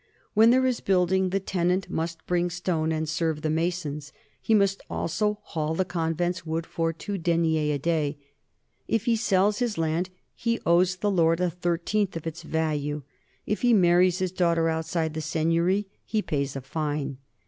When 0.33 0.49
there 0.49 0.65
is 0.65 0.79
building 0.79 1.29
the 1.29 1.39
tenant 1.39 1.87
must 1.87 2.25
bring 2.25 2.49
stone 2.49 2.91
and 2.91 3.07
serve 3.07 3.43
the 3.43 3.51
masons; 3.51 4.11
he 4.41 4.55
must 4.55 4.81
also 4.89 5.37
haul 5.43 5.75
the 5.75 5.85
convent's 5.85 6.43
wood 6.43 6.65
for 6.65 6.91
two 6.91 7.19
deniers 7.19 7.75
a 7.75 7.77
day. 7.77 8.17
If 8.87 9.05
he 9.05 9.15
sells 9.15 9.59
his 9.59 9.77
land, 9.77 10.09
he 10.33 10.59
owes 10.65 10.95
the 10.95 11.11
lord 11.11 11.39
a 11.39 11.51
thirteenth 11.51 12.17
of 12.17 12.25
its 12.25 12.41
value; 12.41 13.03
if 13.45 13.61
he 13.61 13.75
marries 13.75 14.17
his 14.17 14.31
daughter 14.31 14.69
outside 14.69 15.13
the 15.13 15.21
seigniory, 15.21 15.85
he 16.03 16.23
pays 16.23 16.55
a 16.55 16.61
fine. 16.61 17.19